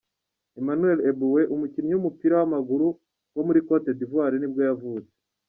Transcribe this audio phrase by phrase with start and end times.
[0.59, 2.87] Emmanuel Eboué, umukinnyi w’umupira w’amaguru
[3.35, 5.13] wo muri Cote d’ivoire nibwo yavutse.